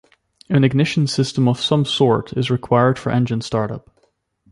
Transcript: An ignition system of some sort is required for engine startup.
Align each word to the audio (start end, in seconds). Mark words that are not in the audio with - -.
An 0.49 0.63
ignition 0.63 1.05
system 1.05 1.47
of 1.47 1.61
some 1.61 1.85
sort 1.85 2.33
is 2.35 2.49
required 2.49 2.97
for 2.97 3.11
engine 3.11 3.41
startup. 3.41 3.87